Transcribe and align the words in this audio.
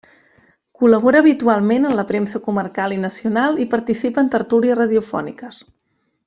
Col·labora 0.83 1.19
habitualment 1.23 1.85
en 1.89 1.93
la 1.99 2.05
premsa 2.11 2.41
comarcal 2.47 2.97
i 2.97 2.99
nacional 3.05 3.61
i 3.67 3.71
participa 3.75 4.25
en 4.25 4.33
tertúlies 4.39 4.79
radiofòniques. 4.83 5.63